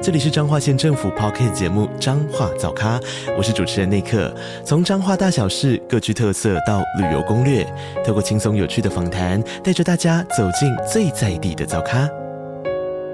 [0.00, 3.00] 这里是彰化县政府 Podcast 节目《彰化早咖》，
[3.36, 4.32] 我是主持人内克。
[4.64, 7.64] 从彰化大小事各具特色到旅游攻略，
[8.06, 12.08] 透过轻松有趣的访谈，带着大家走进最在地的早咖。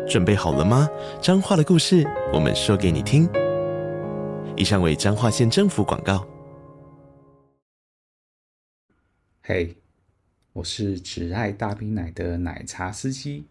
[0.06, 0.86] 准备好了吗？
[1.22, 3.27] 彰化的故事，我们说给你听。
[4.55, 6.27] 以上为彰化县政府广告。
[9.42, 9.74] 嘿，
[10.52, 13.46] 我是只爱大冰奶的奶茶司机。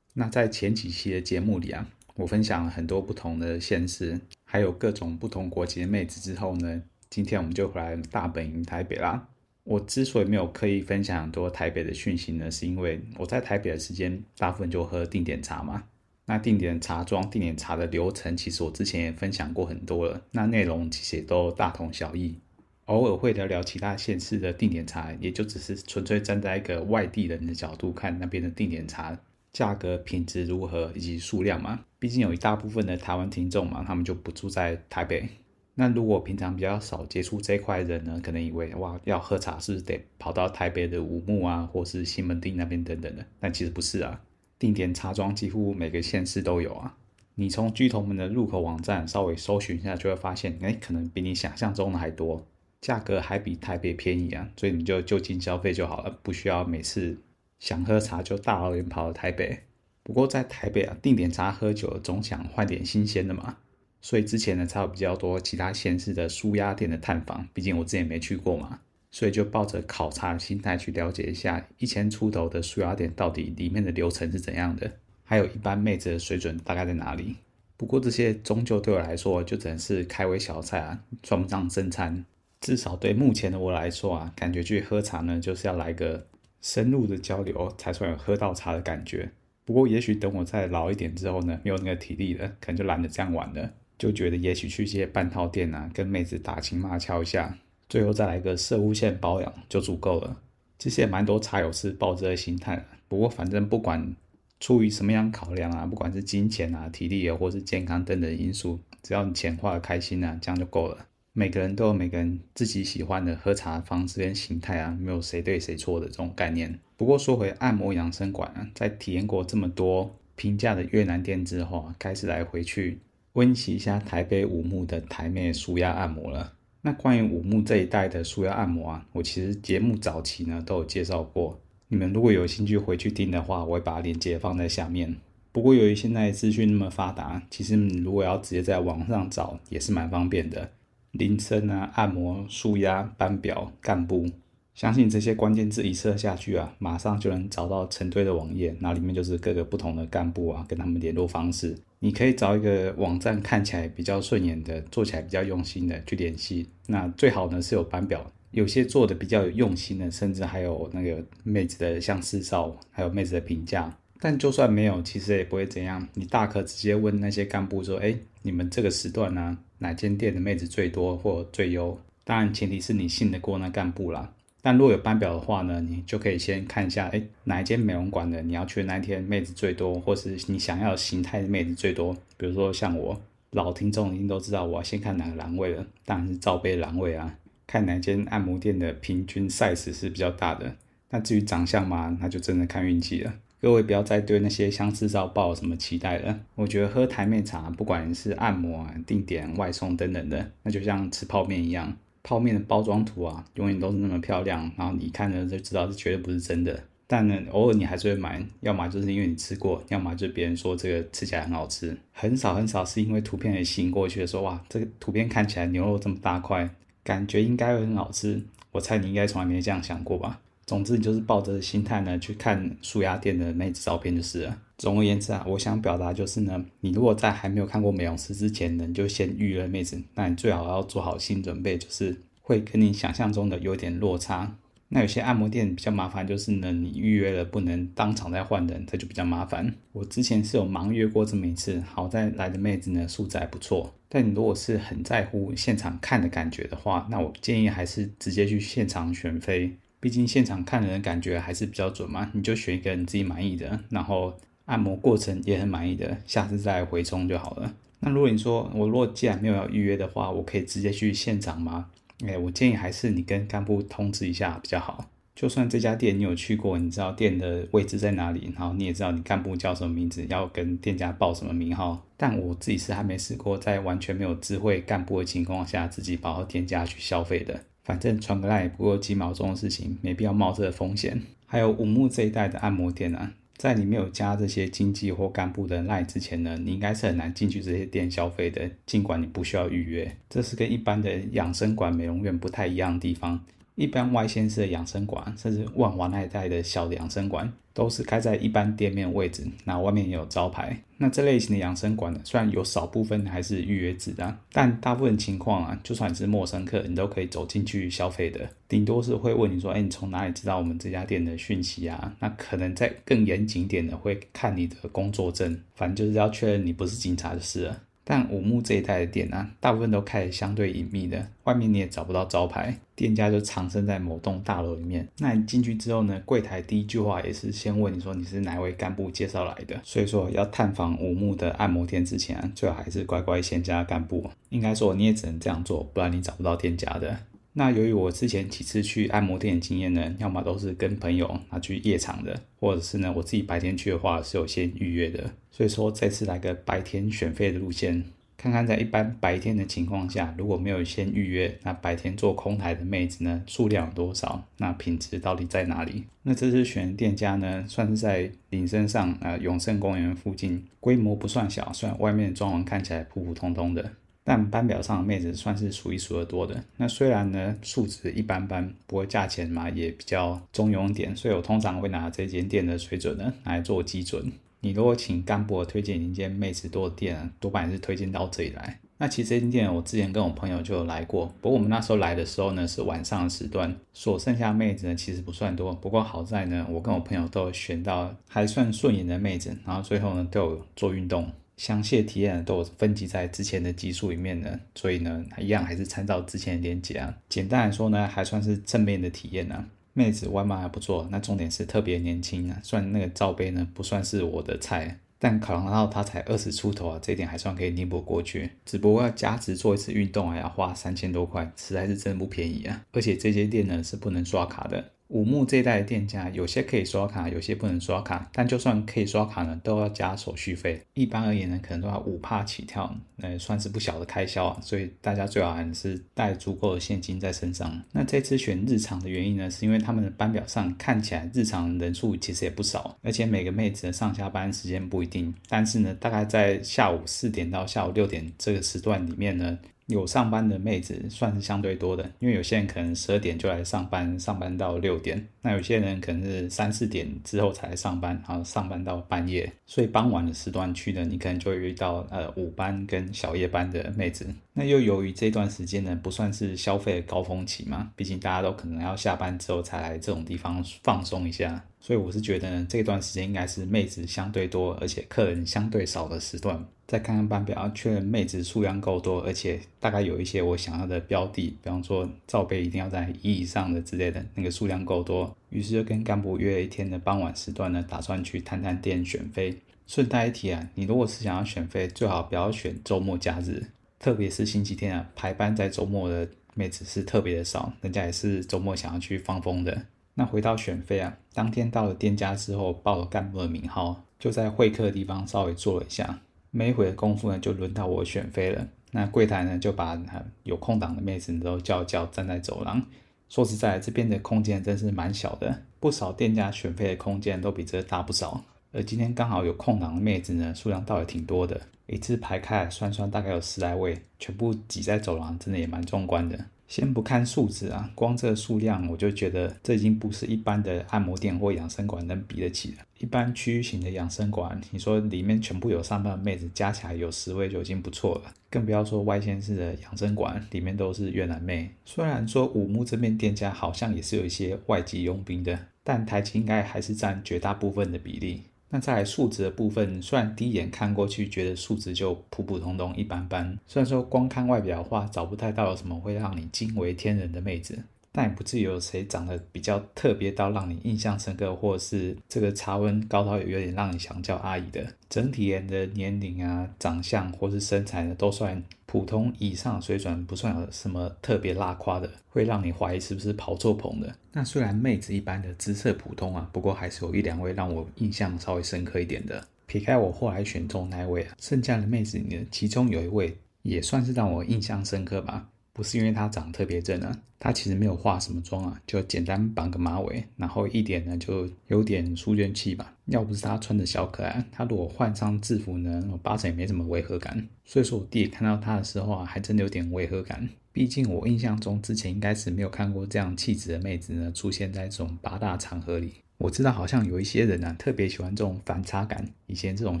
[0.14, 1.84] 那在前几期的节目里啊。
[2.18, 9.28] 我分享了很多不同的县市，还有各种不同国籍的妹子之后呢，今天我们就回来大本营台北啦。
[9.62, 15.84] 我之所以没有刻意分享很多台北的讯息呢，是因为我在台北的时间大部分就喝定点茶嘛。
[16.24, 22.40] 那定点茶庄、定点茶的流程，其实我之前也分享过很多了，那内容其实也都大同小异。
[22.86, 29.16] 偶尔会聊聊其他县市的定点茶，也就只是纯粹站在一个外地人的角度看那边的定点茶。
[29.52, 31.80] 价格、品质如何以及数量嘛？
[31.98, 35.28] 毕竟有一大部分的台湾听众嘛，他们就不住在台北。
[35.74, 43.24] 那如果平常比较少接触这一块人呢，可能以为哇，要喝茶是是得跑到台北的武木啊，或是西门町那边等等的。
[43.38, 44.20] 但其实不是啊，
[44.58, 46.96] 定点茶庄几乎每个县市都有啊。
[47.36, 52.44] 你从巨头们的入口网站稍微搜寻一下，就会发现，哎，可能比你想象中的还多，
[52.80, 54.50] 价格还比台北便宜啊。
[54.56, 57.16] 所以你就就近消费就好了，不需要每次。
[57.58, 59.64] 想喝茶就大老远跑到台北，
[60.02, 63.58] 不过在台北啊，定点茶喝酒，总想换点新鲜的嘛。
[64.00, 67.48] 所以之前呢，才有比较多其他县市的舒压店的探访。
[67.52, 68.78] 毕竟我之前没去过嘛，
[69.10, 74.92] 所以就抱着考察的心态去了解一下一千出头的舒压店到底里面的流程是怎样的，
[75.24, 77.34] 还有一般妹子的水准大概在哪里。
[77.76, 82.24] 不过这些终究对我来说，就只能是开胃小菜啊，算不上正餐。
[82.60, 86.28] 至少对目前的我来说啊，感觉去喝茶呢，就是要来个。
[86.60, 89.30] 深入的交流才算有喝到茶的感觉。
[89.64, 97.58] 不过，也许等我再老一点之后呢，没有那个体力了，可能就懒得这样玩了，就觉得也许去些半套店啊，跟妹子打情骂俏一下，
[97.88, 100.40] 最后再来个摄护腺保养就足够了。
[100.78, 102.82] 其实也蛮多茶友是抱着心态。
[103.08, 104.14] 不过，反正不管
[104.58, 111.07] 出于什么样考量啊，不管是金钱啊、体力啊，或是健康等等因素，只要你钱花得开心啊，这样就够了。
[111.38, 116.76] 每个人都有每个人自己喜欢的喝茶方式跟形态啊，没有谁对谁错的这种概念。
[116.96, 122.98] 不过说回按摩养生馆啊，在体验过这么多平价的越南店之后啊，开始来回去
[123.34, 126.54] 温习一下台北武木的台妹舒压按摩了。
[126.82, 135.14] 那关于武木这一带的舒压按摩啊，我其实节目早期呢都有介绍过，你们如果有兴趣回去听的话，我会把链接放在下面。
[135.52, 140.72] 不过由于现在资讯那么发达，其实你如果要直接在网上找也是蛮方便的。
[141.12, 144.26] 铃声啊，按摩、舒压、班表、干部，
[144.74, 151.76] 相信这些关键字一设下去啊，马上就能找到成堆的网页，那里面就是各个不同的干部啊，跟他们联络方式。
[152.00, 156.68] 你可以找一个网站看起来比较顺眼的，做起来比较用心的去联系。
[156.86, 163.92] 那最好呢是有班表，有些做的比较有用心的，甚至还有那个妹子的相似照，还有妹子的评价。
[164.20, 166.08] 但就算没有，其实也不会怎样。
[166.14, 174.32] 你大可直接问那些干部说：“哎，你们这个时段呢、哪间店的妹子最多或最优？”当然，前提是你信得过那干部啦。
[174.60, 182.12] 但如果有班表的话呢，你就可以先看一下，哎，哪一间美容馆的你要去的那一天妹子最多，或是你想要的形态的妹子最多。
[182.36, 183.18] 比如说像我
[183.52, 187.38] 老听众一定都知道，我要先看哪个栏位了，当然是罩杯栏位啊。
[187.68, 190.74] 看哪间按摩店的平均 size 是比较大的。
[191.10, 193.32] 那至于长相嘛，那就真的看运气了。
[193.60, 196.38] 各位不要再对那些相似照抱有什么期待了。
[196.54, 206.84] 我觉得喝台妹茶，不管是按摩啊、定点、外送等等的，那就像吃泡面一样，泡面的包装图啊，永远都是那么漂亮，然后你看了就知道是绝对不是真的。
[207.08, 211.96] 但呢，偶尔你还是会买，要么就是因为你吃过，要么就是别人说这个吃起来很好吃。
[212.12, 216.68] 很少很少是因为图片也吸引过去的，说哇，这个图片看起来牛肉这么大块，
[217.02, 218.40] 感觉应该会很好吃。
[218.70, 220.38] 我猜你应该从来没这样想过吧？
[220.68, 224.58] 总之，你就是抱着心态呢去看舒压店的妹子照片就是了。
[224.76, 234.58] 总而言之啊，我想表达就是呢，你如果在还没有看过美容师之前呢，你就先预约妹子，那你最好要做好心理准备，就是会跟你想象中的有点落差。
[234.90, 239.74] 那有些按摩店比较麻烦，就是呢，你预约了不能当场再换人，这就比较麻烦。
[239.92, 243.94] 我之前是有盲约过这么一次，好在来的妹子呢素质还不错。
[244.10, 249.74] 但你如果是很在乎现场看的感觉的话，那我建议还是直接去现场选妃。
[250.00, 252.30] 毕竟现场看人的感觉还是比较准嘛。
[252.34, 257.74] 你就选一个你自己满意的，然后按摩过程也很满意的，下次再回冲就好了。
[258.00, 261.90] 那如果你说我如果既然没有要预约的话，我可以直接去现场吗？
[262.24, 265.10] 哎，我建议还是你跟干部通知一下比较好。
[265.34, 272.04] 就算这家店你有去过，你知道店的位置在哪里，然后你也知道你干部叫什么名字，要跟店家报什么名号。
[272.16, 277.60] 但我自己是还没试过在完全没有知会干部的情况下，自己跑到店家去消费的。
[277.88, 281.22] 反正传个赖也不过几毛钟的事情，没必要冒这个风险。
[281.46, 288.70] 还有五木这一带的按摩店啊，在你没有加这些经济或干部的赖之前呢，你应该是很难进去这些店消费的。
[288.84, 293.40] 尽管你不需要预约，这是跟一般的养生馆、美容院不太一样的地方。
[293.74, 300.76] 一般外县市的养生馆，甚至万华那一带的小的养生馆，都是开在一般店面位置，那外面也有招牌。
[300.96, 308.40] 那这类型的养生馆呢，虽然有少部分还是预约制的，但大部分情况啊，就算你是陌生客，你都可以走进去消费的。
[308.66, 312.12] 顶多是会问你说，哎，你从哪里知道我们这家店的讯息啊？
[312.18, 317.80] 那可能再更严谨点的，会看你的工作证，反正就是要确认你不是警察就是了。
[318.10, 325.06] 但五木这一带的店呢，大部分都开得相对隐秘的，外面你也找不到招牌，店家就藏身在某栋大楼里面。
[325.18, 329.78] 那你进去之后呢，柜台第一句话也是先问你说你是哪位干部介绍来的。
[329.84, 334.30] 所以说要探访五木的按摩店之前，最好还是乖乖先加干部。
[334.48, 337.14] 应该说你也只能这样做，不然你找不到店家的。
[337.58, 345.32] 那由于我之前几次去按摩店的经验呢，要么都是跟朋友拿去夜场的，或者是呢我自己白天去的话是有先预约的。
[345.50, 348.04] 所以说这次来个白天选费的路线，
[348.36, 354.44] 看看在一般白天的情况下，如果没有先预约，那白天做空台的妹子呢，数量有多少？
[354.58, 356.04] 那品质到底在哪里？
[356.22, 363.90] 那这次选店家呢，算是在林森上啊、呃、永盛公园附近，规模不算小，虽然外面装潢看起来普普通通的。
[364.28, 366.62] 但班表上的妹子算是数一数二多的。
[366.76, 374.30] 那虽然呢，素质一般般，不过价钱嘛也比较中庸点，所以我通常会拿这间店的水准呢来做基准。
[374.60, 378.78] 你如果请干部推荐一间妹子多的店，多半也是推荐到这里来。
[378.98, 385.72] 那其实这间店我之前跟我朋友就有来过，不过我们那时候来的时候呢是晚上的时段，所剩下妹子呢其实不算多。
[385.72, 391.32] 不过好在呢，我跟我朋友都有选到还算顺眼的妹子，然后最后呢都有做运动。
[391.58, 397.14] 详细的体验都有分级在之前的集数里面呢，所以呢，一样还是参照之前的链接啊。
[397.28, 399.68] 简单来说呢，还算是正面的体验啊。
[399.92, 402.60] 妹子外貌还不错，那重点是特别年轻啊。
[402.62, 408.48] 虽然那个罩杯呢不算是我的菜，但考量到她才二十出头啊，这一点还算可以弥补过去。
[408.64, 412.84] 只不过要加值做一次运动还要花三千多块，实在是真不便宜啊。
[412.92, 414.92] 而且这些店呢是不能刷卡的。
[415.08, 418.28] 五木这一带的店家，有些可以刷卡，有些不能刷卡。
[418.32, 420.82] 但就算可以刷卡呢，都要加手续费。
[420.94, 424.60] 一般而言呢，可能都要五帕起跳，呃，算是不小的开销啊。
[424.60, 427.82] 所以大家最好还是带足够的现金在身上。
[427.92, 435.34] 那这次选日常的原因呢，是因为他们的班表上看起来日常人数其实也不少，而且每个妹子的上下班时间不一定。
[435.48, 439.58] 但是呢，大概在下午四点到下午六点这个时段里面呢。
[439.88, 445.18] 有上班的妹子算是相对多的，因为有些人可能十二点就来上班，上班到六点；
[445.48, 449.50] 那有些人可能是三四点之后才上班，然后上班到半夜。
[449.64, 454.26] 所以傍晚的时段去呢，你可能就会遇到呃午班跟小夜班的妹子。
[454.52, 466.62] 那又由于这段时间呢不算是消费高峰期嘛，毕竟大家都可能要下班之后才来这种地方放松一下，所以我是觉得呢这段时间应该是妹子相对多，而且客人相对少的时段。
[466.86, 479.58] 再看看班表，确认妹子数量够多，而且大概有一些我想要的标的，比方说罩杯一定要在一以上的之类的，那个数量够多，于是就跟干部约了一天的傍晚时段呢，打算去探探店选妃。
[479.86, 483.68] 顺带一提啊，你如果是想要选妃，最好不要选周末假日，
[483.98, 489.86] 特别是星期天啊，排班在周末的妹子是特别的少，人家也是周末想要去放风的。
[490.14, 496.20] 那回到选妃啊，当天到了店家之后，报了干部的名号，就在会客的地方稍微坐了一下。
[496.50, 498.68] 没一会的功夫呢，就轮到我选妃了。
[498.90, 499.98] 那柜台呢，就把
[500.42, 502.84] 有空档的妹子都叫叫站在走廊。
[503.28, 508.42] 说实在，这边的空间真是蛮小的，不少店家选配的空间都比这大不少。
[508.72, 516.38] 而今天刚好有空档的妹子呢，数量倒也挺多的，一字排开算算大概有十来位，全部挤在走廊，真的也蛮壮观的。
[516.68, 522.76] 先不看数字啊，光这个数量我就觉得这已经不是一般的按摩店或养生馆能比得起的。
[522.98, 531.70] 一般区域型的养生馆，你说里面全部有上班的妹子，加起来有十位就已经不错了，更不要说外县市的养生馆，里面都是越南妹。
[531.86, 538.42] 虽然说五木这边店家好像也是有一些外籍佣兵的，但台籍应该还是占绝大部分的比例。
[538.70, 543.58] 那在数值的部分，虽然第一眼看过去觉得数值就普普通通、一般般。
[543.66, 547.84] 虽然说光看外表的话，找不太到有什么会让你惊为天人的妹子。
[548.12, 554.84] 但也不至于有谁长得比较特别到让你印象深刻，或者是这个茶温高到有点让你想叫阿姨的。
[555.08, 564.14] 整体人的年龄啊、长相或是身材呢，都算普通以上水准，不算有什么特别拉夸的，会让你怀疑是不是跑错棚的。
[564.32, 569.46] 那虽然妹子一般的姿色普通啊，不过还是有一两位让我印象稍微深刻一点的。
[569.66, 575.48] 撇开我后来选中那位啊，剩下的妹子里呢，其中有一位也算是让我印象深刻吧。
[575.78, 582.92] 不是因为她长得特别正啊，她其实没有化什么妆啊，就简单绑个马尾，然后一点呢就有点书卷气吧。
[583.04, 587.48] 要不是她穿的小可爱，她如果换上制服呢，我八成也没什么违和感。
[587.64, 590.48] 所以说我弟看到她的时候啊，还真的有点违和感。
[590.72, 596.14] 毕竟我印象中之前应该是没有看过这样气质的妹子呢，出现在这种八大场合里。
[596.38, 599.28] 我知道好像有一些人啊，特别喜欢这种反差感。
[599.46, 600.00] 以前这种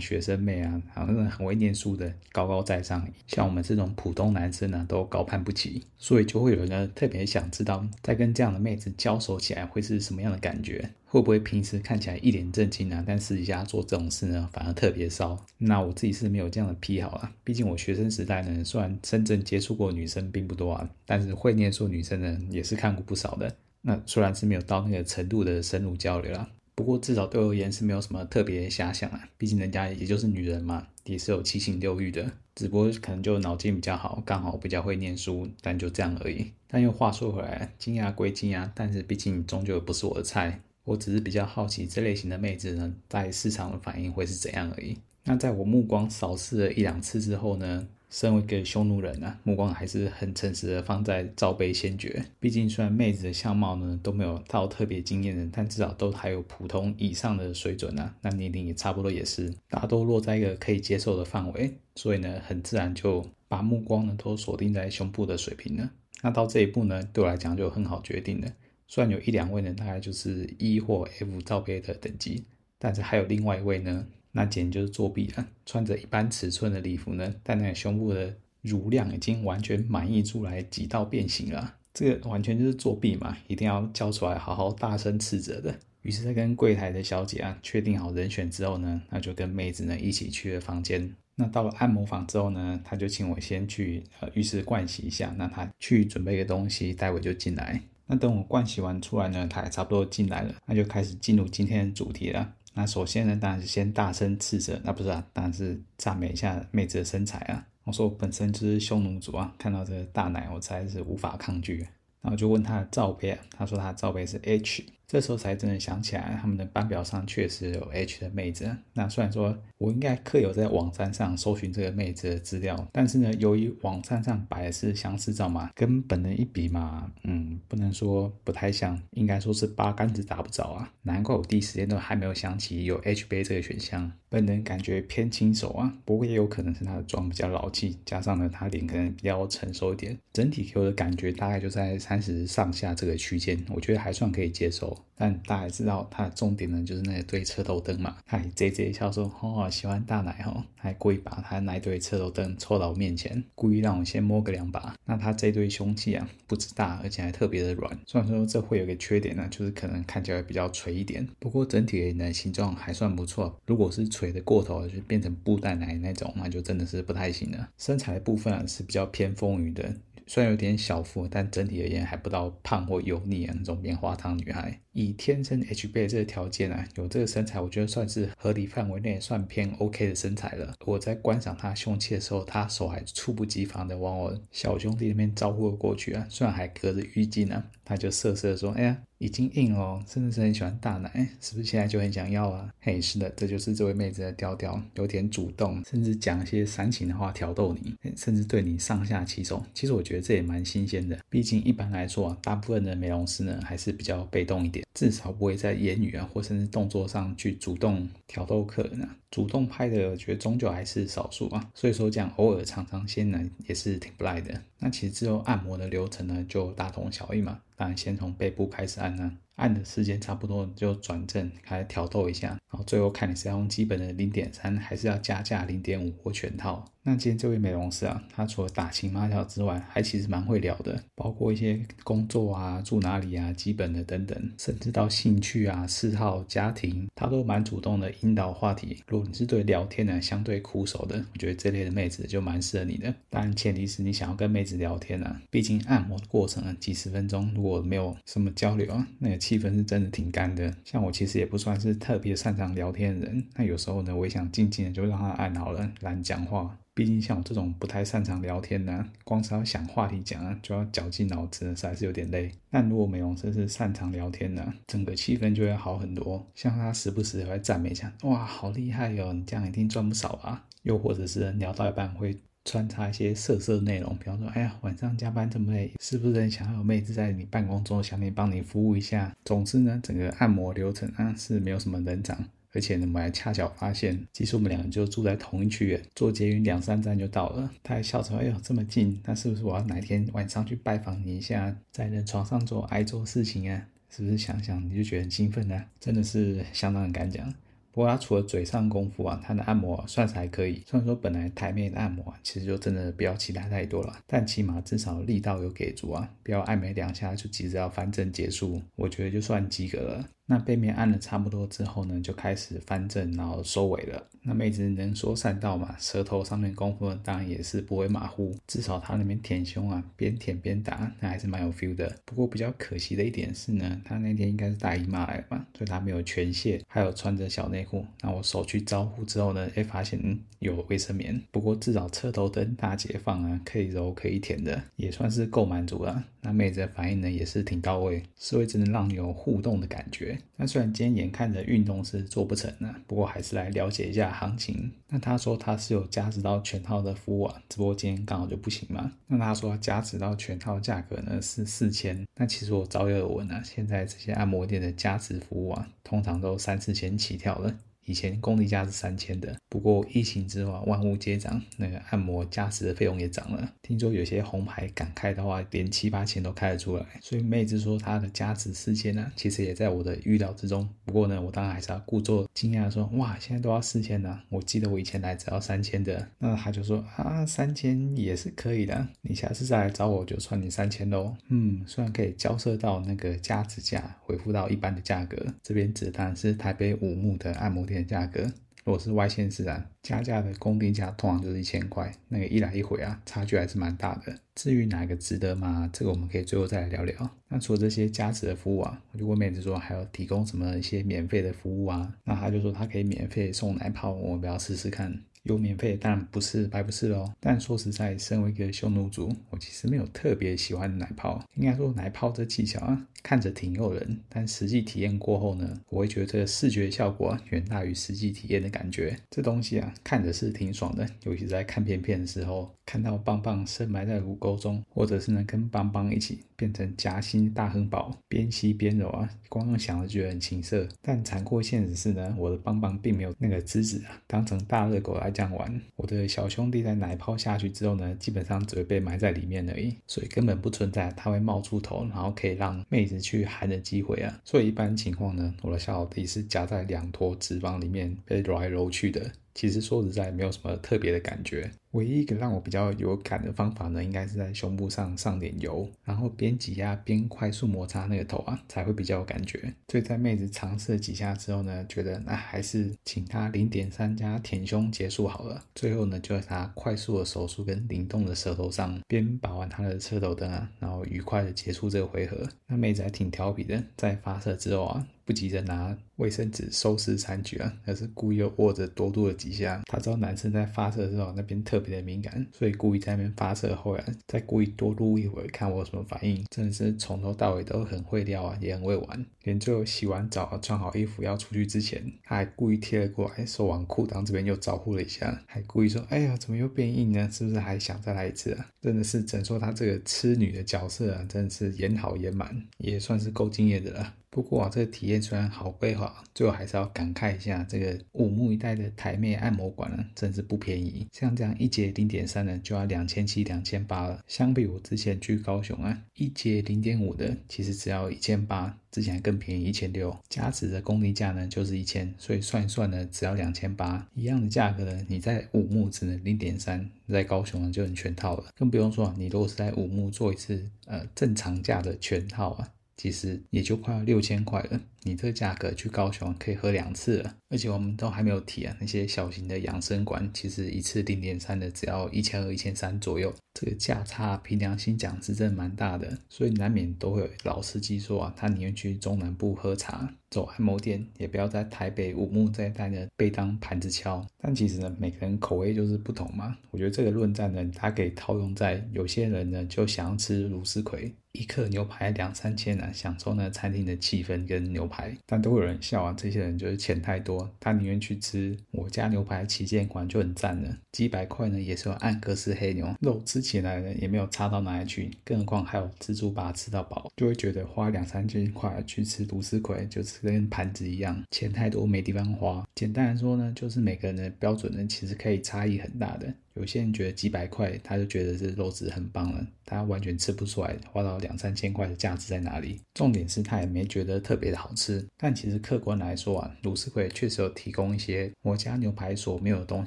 [0.00, 5.82] 学生妹啊，好像很会念书的，高高在上，像我们这种普通男生呢、都高攀不起。
[5.98, 10.88] 所以就会有人呢，特别想知道，在跟这样的妹子交手起来会是什么样的感觉？
[11.06, 15.44] 会不会平时看起来一脸正经啊，但私底下做这种事呢，反而特别骚？
[15.56, 17.32] 那我自己是没有这样的癖好啊。
[17.42, 23.56] 毕竟我学生时代呢，虽然真正接触过女生并不多啊，但是会念书女生呢，也是看过不少的。
[23.88, 29.26] 那虽然是没有到那个程度的深入交流啦，不过至少对我而言是没有什么特别遐想啊。
[29.38, 36.52] 毕竟人家也就是女人嘛，也是有七情六欲的，只不过可能就脑筋比较好，刚好比较会念书，但就这样而已。
[36.66, 40.60] 但又话说回来，惊讶归惊讶，但是毕竟终究不是我的菜。
[40.84, 44.98] 我只是比较好奇这类型的妹子呢，在市场的反应会是怎样而已。
[45.24, 52.24] 那在我目光扫视了一两次之后呢，身为一个匈奴人啊，目光还是很诚实的放在罩杯先决。
[52.40, 58.14] 毕竟虽然妹子的相貌呢都没有到特别惊艳的，但至少都还有普通以上的水准啊。
[58.22, 65.90] 那年龄也差不多也是，大家都落在一个可以接受的范围，所以呢，很自然就把目光呢都锁定在胸部的水平了。
[66.22, 68.50] 那到这一步呢，对我来讲就很好决定了。
[68.86, 72.44] 虽然有一两位呢，大概就是 E 或 F 罩杯的等级，
[72.78, 74.06] 但是还有另外一位呢。
[74.38, 75.48] 那简直就是作弊了！
[75.66, 81.74] 穿着一般尺寸的礼服呢，但那个胸部的乳量已经完全满溢出来，挤到变形了。
[81.92, 83.36] 这个完全就是作弊嘛！
[83.48, 85.76] 一定要交出来，好好大声斥责的。
[86.02, 91.12] 于是，在跟柜台的小姐啊确定好人选之后呢，那就跟妹子呢一起去了房间。
[91.34, 97.82] 那到了按摩房之后呢，他就请我先去呃浴室灌洗一下，那他去准备个东西，待会就进来。
[98.06, 102.54] 那等我灌洗完出来呢，他也差不多进来了，那就开始进入今天的主题了。
[102.78, 107.66] 那首先呢，当然是先大声斥责，那不是啊，当然是赞美一下妹子的身材啊。
[107.82, 111.78] 我说我本身就是匈奴族啊，看到这个大奶，我才是无法抗拒。
[112.20, 114.86] 然后就问她的罩杯她，说她的罩杯是 H。
[115.08, 118.76] 这时候才真的想起来，他们的班表上确实有 H 的妹子。
[118.92, 130.92] 那虽然说我应该刻有在网站上搜寻这个妹子的资料，但是呢，由于网站上摆的是相似照嘛，跟本人一比嘛，嗯，不能说不太像，应该说是八竿子打不着啊。
[131.04, 134.12] 难怪我第一时间都还没有想起有 H 杯这个选项。
[134.30, 144.97] 本人感觉偏轻熟啊，不过也有可能是他的妆比较老气，加上呢，他脸可能比较成熟一点，整体给我的感觉大概就在三十上下这个区间，我觉得还算可以接受。
[145.16, 148.18] 但大家知道，他的重点呢，就是那个对车头灯嘛。
[148.24, 154.94] 他还贼贼笑说：“哦，喜欢大奶哦。”还故意把他那对车头灯凑到我面前，故意让我先摸个两把。
[155.06, 157.98] 那他这对凶器啊，不止大，而且还特别的软。
[158.06, 161.26] 虽然说这会有个缺点呢，就是可能看起来比较垂一点。
[161.40, 163.58] 不过整体而言呢，形状还算不错。
[163.66, 167.68] 如果是垂的过头，就变成布袋奶那种，那就真的是不太行了。
[167.76, 169.96] 身材的部分啊，是比较偏丰腴的。
[170.30, 174.78] 虽然有点小腹，但整体而言还不到胖或油腻啊那种棉花糖女孩。
[174.98, 180.74] 以天生 H 背这个条件啊，有这个身材，我觉得算是合理范围内算偏 OK 的身材了。
[180.84, 192.72] 我在观赏她凶器的时候，她手还猝不及防的往我小兄弟那边招呼了过去啊，虽然还隔着浴巾呢，他就色色的说：“哎呀。”已经硬了，真的是很喜欢大奶，是不是现在就很想要啊？
[192.78, 199.60] 嘿，是的，这就是这位妹子的调调，有点主动，甚至讲一些煽情的话挑逗你，甚至对你上下其手。
[199.74, 209.16] 其实我觉得这也蛮新鲜的，毕竟一般来说啊，大部分的美容师呢还是比较被动一点，至少不会在言语啊或甚至动作上去主动挑逗客人啊。
[209.30, 214.62] 主动拍的，我觉得终究还是少数啊，所以说这样偶尔尝尝鲜呢，也是挺不赖的。
[214.78, 217.60] 那其实之后按摩的流程呢，就大同小异嘛。
[217.76, 226.84] 当然先从背部开始按呢，按的时间差不多就转正，开始挑逗一下，然后最后看你是要用基本的零点三，还是要加价零点五或全套。
[227.02, 239.02] 那今天这位美容师啊，他除了打情骂俏之外，还其实蛮会聊的，包括一些工作啊、住哪里啊、基本的等等，甚至到兴趣啊、嗜好、家庭，他都蛮主动的引导话题。
[239.06, 243.14] 如果你是对聊天呢相对苦手的，我觉得这类的妹子就蛮适合你的。
[243.30, 250.74] 当然，前提是你想要跟妹子聊天啊，毕竟按摩的过程啊，几十分钟，如果没有什么交流啊，那个气氛是真的挺干的。
[250.84, 256.76] 像我其实也不算是特别擅长聊天的人，那有时候呢，我也想静静的就让他按好了，懒讲话。
[256.92, 262.52] 毕竟像我这种不太擅长聊天的，光是要想话题讲啊，就要绞尽脑汁，实在是有点累。
[262.70, 266.44] 但如果美容师是擅长聊天的，整个气氛就会好很多。
[266.54, 272.36] 像他时不时会赞美一下：“哇，好厉害哟，你这样一定赚不少吧？”又或者是聊到一半会
[272.68, 282.44] 穿插一些色色内容，比方说：“哎呀，晚上加班这么累，是不是很想要有妹子在你办公桌下面帮你服务一下？”总之呢，整个按摩流程啊是没有什么人长。
[282.74, 287.70] 而且呢，我们还恰巧发现，其实我们两个就住在同一区，坐捷运两三站就到了。
[287.82, 293.82] 他还笑说：“哎呦，这么近，那是不是我要哪天晚上去拜访你一下，在那床上做爱做事情啊？
[294.10, 295.82] 是不是想想你就觉得很兴奋呢？
[295.98, 297.52] 真的是相当的敢讲。
[297.98, 300.84] 不过他除了嘴上功夫啊，他的按摩算是还可以。
[300.86, 314.26] 虽然说本来台面的按摩啊，其实就真的不要期待太多了，但起码至少力道有给足啊，不要按没两下就急着要翻正结束，我觉得就算及格了。”那背面按了差不多之后呢，就开始翻正，然后收尾了。
[314.40, 315.94] 那妹子能说善道嘛？
[315.98, 318.56] 舌头上面功夫，当然也是不会马虎。
[318.66, 322.10] 至少她那边舔胸啊，边舔边打，那还是蛮有 feel 的。
[322.24, 328.06] 不过比较可惜的一点是呢，她那天应该是大姨妈来了嘛，所以她没有全卸，还有穿着小内裤。
[328.22, 331.38] 那我手去招呼之后呢，哎，发现嗯有卫生棉。
[331.50, 336.24] 不过至少车头灯大解放啊，可以揉可以舔的，也算是够满足了。
[336.40, 340.37] 那妹子的反应呢，也是挺到位，是会真的让你有互动的感觉。
[340.56, 344.92] 那虽然今天眼看着运动是做不成了，不过还是来了解一下行情。
[345.08, 349.12] 那他说他是有加持到全套的服务啊，只不过今天刚好就不行嘛。
[349.26, 357.74] 那他说加持到全套价格呢是四千，那其实我早有耳闻啊，现在这些按摩店的加持服务啊，通常都三四千起跳了。
[358.08, 363.70] 以前公定价是三千的，不过疫情之后万物皆涨，那个按摩加值的费用也涨了。
[363.82, 367.04] 听说有些红牌敢开的话，连七八千都开得出来。
[367.20, 370.88] 所以妹子说她的加值四千呢，其实也在我的预料之中。
[371.04, 374.40] 不过呢，我当然还是要故作惊讶说，哇，现在都要四千呢？
[374.48, 376.26] 我记得我以前来只要三千的。
[376.38, 381.36] 那他就说啊，三千也是可以的，你下次再来找我就算你三千喽。
[381.50, 387.97] 嗯，虽然可以交涉到那个加值价，恢复到一般的价格，这边指的当然是台北五木的按摩店。
[388.02, 388.42] 价格，
[388.84, 394.34] 如果是外县市啊，加价的工定价通常就是一千块，那个一来一回啊，差距还是蛮大的。
[394.54, 397.30] 至于哪个值得嘛，这个我们可以最后再来聊聊。
[397.48, 402.14] 那除了这些加值的服务啊，我就问妹子说还有提供什么一些免费的服务啊？
[402.24, 405.22] 那他就说他可以免费送奶泡，我们不要试试看。
[405.44, 407.32] 有免费，但不是白不是哦。
[407.40, 411.42] 但说实在，身为一个匈奴族，我其实没有特别喜欢奶泡。
[411.54, 419.16] 应该说，奶泡这技巧啊，看着挺诱人，但实际体验过后呢，我会觉得这个视觉效果，远大于实际体验的感觉。
[419.30, 430.86] 这东西啊，看着是挺爽的，尤其是在看片片的时候，看到棒棒深埋在乳沟中，或者是能跟棒棒一起变成夹心大亨堡，边吸边揉啊，光用想着觉得很情色。
[431.00, 435.28] 但残酷现实是呢，我的棒棒并没有那个资质啊，当成大热狗来。
[435.38, 444.40] 这样玩，我的小兄弟在奶泡下去之后呢，基本上只会被埋在里面而已，所以根本不存在它会冒出头，然后可以让妹直去含的机会啊。
[444.44, 449.32] 所以一般情况呢，我的小老弟是夹在两坨脂肪里面被揉来揉去的。
[449.54, 451.68] 其实说实在，没有什么特别的感觉。
[451.98, 459.74] 唯一一个让我比较有感的方法呢，应该是在胸部上上点油，然后边挤压边快速摩擦那个头啊，才会比较有感觉。
[459.88, 465.64] 所以在妹子尝试了几下之后呢，觉得那还是请她零点三加舔胸结束好了。
[465.74, 472.48] 最后呢，就在她快速的手术跟灵动的舌头上，边把玩她的车头灯啊，然后愉快的结束这个回合。
[472.68, 475.06] 那妹子还挺调皮的，在发射之后啊。
[475.28, 479.82] 不急着拿卫生纸收拾残局啊，而是故意又握着多度了几下。
[479.84, 486.42] 他知道男生在发射的时候那边特别的敏感，所以故意在那边发射后来再故意多撸一会儿，看我有什么反应。
[486.48, 489.26] 真的是从头到尾都很会撩啊，也很会玩。
[489.42, 497.28] 连最后洗完澡穿好衣服要出去之前，他还故意贴了过来，手往裤裆这边又招呼了一下，还故意说：“哎呀，怎么又变硬呢？
[497.30, 504.14] 是不是还想再来一次啊？”真的是，只能说他这个痴女的角色啊，真的是演好演满，也算是够敬业的了。
[504.30, 511.06] 不过啊，这个体验虽然好贵哈，最后还是要感慨一下，这个五木一带的台妹按摩馆呢，真是不便宜。
[511.12, 514.22] 像这样一节零点三的就要两千七、两千八了。
[514.26, 528.52] 相比我之前去高雄啊，一节零点五的其实只要一千八，之前还更便宜一千六，加值的公定价呢就是一千，所以算一算呢，只要两千八，一样的价格呢，你在五木只能零点三，在高雄呢就很全套了。
[528.54, 532.68] 更不用说你如果是在五木做一次呃正常价的全套啊。
[532.98, 550.12] 其实也就快要六千块了，你这个价格去高雄可以喝两次了，而且我们都还没有提啊，那些小型的养生馆，其实一次零点三的只要一千二、一千三左右，这个价差凭良心讲是真的蛮大的，所以难免都会有老司机说啊，他宁愿去中南部喝茶。
[550.30, 556.54] 走按摩店也不要在台北五木这一带呢被当盘子敲，但其实呢每个人口味就是不同嘛。
[556.70, 580.18] 我觉得这个论战呢，它可以套用在有些人呢就想要吃芦丝葵，一客牛排两三千呢，享受呢餐厅的气氛跟牛排，但都有人笑啊，这些人就是钱太多，他宁愿去吃我家牛排旗舰馆就很赞了，几百块呢也是有安格斯黑牛肉，吃起来呢也没有差到哪里去，更何况还有自助把它吃到饱，就会觉得花两三千块去吃芦丝葵就是。
[580.28, 582.66] 跟盘子一样，钱太多没地方花。
[582.74, 586.34] 简单来说呢，就是每个人的标准呢，其实可以差异很大的。
[586.58, 592.80] 有些人觉得几百块，他就觉得这肉质很棒了，他完全吃不出来花到两三千块的价值在哪里。
[592.94, 595.06] 重点是他也没觉得特别的好吃。
[595.16, 599.86] 但其实客观来说啊，芦丝葵确实有提供一些我家牛排所没有的东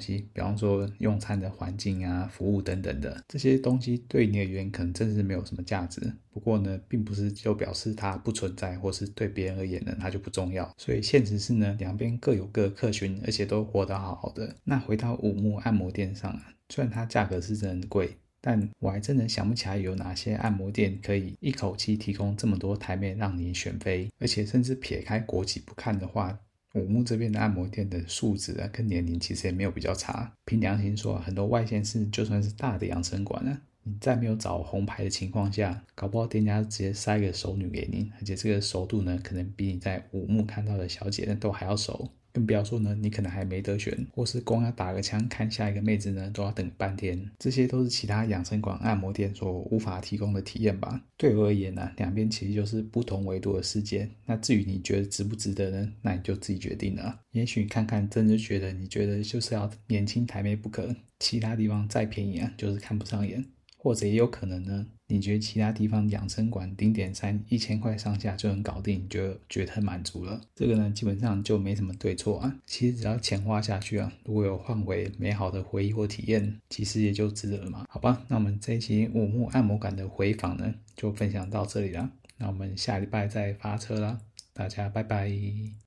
[0.00, 6.00] 西，比方说用餐的环境啊、服务等等的这些东西，对你而言可能真的是没有什么价值。
[6.32, 10.74] 不过呢，并不是就表示它不存在，或是对别人而言呢，它就不重要。
[10.78, 14.56] 所以现实是呢，两边各有各客群，而且都活得好好的。
[14.64, 16.48] 那回到武木按摩店上啊。
[16.70, 26.38] 虽然它价格是真的贵，但我还真的想不起来有哪些按摩店可以一口气提供这么多台面让你选妃，而且甚至撇开国籍不看的话，
[26.74, 30.32] 武木这边的按摩店的素质啊跟年龄其实也没有比较差。
[30.46, 42.10] 凭良心说，很多外县市就算是大的养生馆呢，你在没有找红牌的情况下，搞不好店家直接塞个熟女给你，而且这个熟度呢，可能比你在五木看到的小姐呢都还要熟。
[42.34, 47.30] 更不要说呢，你可能还没得选，或是光要打个枪看下一个妹子呢，都要等半天。
[47.38, 50.98] 这些都是其他养生馆、按摩店所无法提供的体验吧。
[51.18, 54.08] 对我而言呢，两边其实就是不同维度的世界。
[54.24, 55.92] 那至于你觉得值不值得呢？
[56.00, 57.20] 那你就自己决定了。
[57.32, 63.44] 也许看看，真的觉得你觉得就是要年轻台妹不可，其他地方再便宜啊，就是看不上眼。
[63.82, 70.40] 或者也有可能呢，你觉得其他地方养生馆零点三一千块上下就能搞定，你就觉得很满足了。
[70.54, 72.56] 这个呢，基本上就没什么对错啊。
[72.64, 77.84] 其实只要钱花下去啊，如果有换回美好的回忆或体验，其实也就值得了嘛。
[77.90, 82.08] 好吧，那我们这一期五木按摩馆的回访呢，就分享到这里了。
[82.38, 84.20] 那我们下礼拜再发车啦，
[84.52, 85.81] 大家拜拜。